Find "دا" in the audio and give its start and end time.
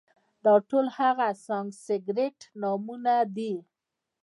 0.43-0.53